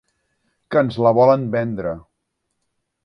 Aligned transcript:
Que 0.75 0.81
ens 0.85 0.97
la 1.07 1.11
volen 1.19 1.43
vendre. 1.57 1.93